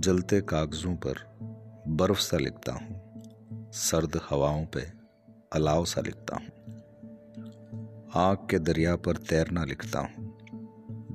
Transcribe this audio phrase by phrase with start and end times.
[0.00, 1.14] जलते कागज़ों पर
[1.88, 3.12] बर्फ़ सा लिखता हूँ,
[3.72, 4.80] सर्द हवाओं पे
[5.52, 6.46] अलाव सा लिखता हूँ।
[8.14, 10.36] आग के दरिया पर तैरना लिखता हूँ,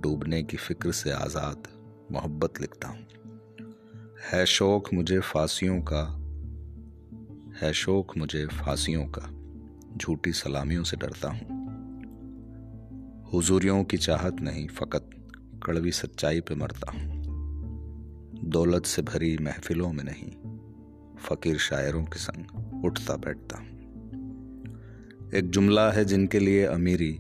[0.01, 1.67] डूबने की फ़िक्र से आज़ाद
[2.11, 3.07] मोहब्बत लिखता हूँ।
[4.31, 6.03] है शौक मुझे फांसियों का,
[7.61, 9.29] है शौक मुझे फांसियों का,
[9.97, 11.63] झूठी सलामियों से डरता हूँ।
[13.33, 15.09] हुजूरियों की चाहत नहीं, फ़कत
[15.65, 17.14] कड़वी सच्चाई पे मरता हूँ।
[18.43, 20.31] दौलत से भरी महफिलों में नहीं,
[21.17, 23.63] फ़कीर शायरों के संग उठता बैठता।
[25.37, 27.19] एक जुमला है जिनके लिए अमीरी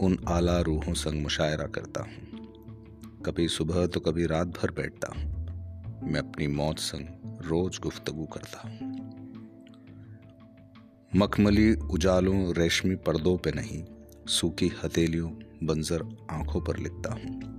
[0.00, 2.32] उन आला रूहों संग मुशायरा करता हूँ।
[3.26, 5.32] कभी सुबह तो कभी रात भर बैठता हूँ।
[6.12, 7.06] मैं अपनी मौत संग
[7.46, 8.92] रोज गुफ्तगु करता हूँ।
[11.16, 13.84] मखमली उजालों रेशमी पर्दों पे नहीं,
[14.26, 15.30] सूखी हथेलियों,
[15.62, 17.52] बंजर आँखों पर लिखता हूँ।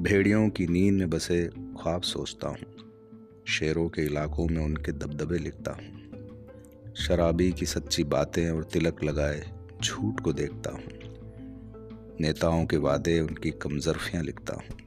[0.00, 1.50] भेड़ियों की नींद में बसे
[1.82, 2.58] ख्वाब सोचता हूँ।
[3.48, 6.02] शेरों के इलाकों में उनके दबदबे लिखता हूँ।
[6.94, 9.52] शराबी की सच्ची बातें और तिलक लगाए
[9.84, 10.82] झूठ को देखता हूँ।
[12.20, 14.78] नेताओं के वादे उनकी कमजरफियाँ लिखता हूँ।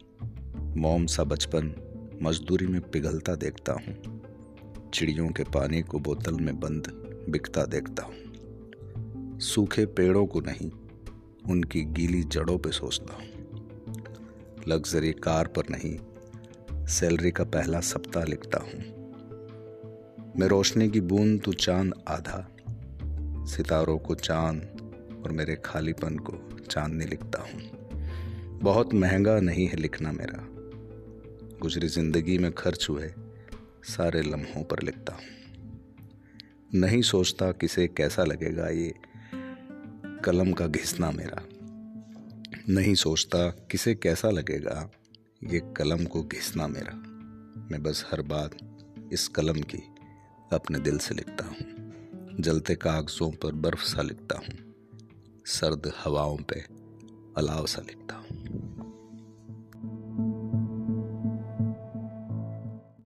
[0.77, 1.75] मोम सा बचपन
[2.21, 4.21] मजदूरी में पिघलता देखता हूँ।
[4.93, 6.88] चिड़ियों के पानी को बोतल में बंद
[7.29, 10.71] बिकता देखता हूँ। सूखे पेड़ों को नहीं,
[11.49, 13.25] उनकी गीली जड़ों पे सोचता हूँ।
[14.67, 15.97] लग्जरी कार पर नहीं
[16.88, 18.80] सैलरी का पहला सप्ताह लिखता हूँ।
[20.39, 22.47] मैं रोशनी की बूंद तू चाँद आधा,
[23.45, 24.61] सितारों को चाँद
[25.25, 27.61] और मेरे खालीपन को चांदनी लिखता हूँ।
[28.59, 30.47] बहुत महँगा नहीं है लिखना मेरा।
[31.61, 33.13] गुजरी ज़िंदगी में खर्च हुए
[33.83, 35.23] सारे लम्हों पर लिखता हूँ।
[36.73, 38.94] नहीं सोचता किसे कैसा लगेगा ये
[40.25, 41.44] कलम का घिसना मेरा।
[42.69, 44.91] नहीं सोचता किसे कैसा लगेगा
[45.45, 46.93] ये कलम को घिसना मेरा।
[47.71, 48.57] मैं बस हर बात
[49.13, 49.77] इस कलम की
[50.53, 51.57] अपने दिल से लिखता हूँ।
[52.39, 54.75] जलते कागज़ों पर बर्फ़ सा लिखता हूँ।
[55.45, 56.66] सर्द हवाओं पे
[57.38, 58.44] अलाव सा लिखता हूँ।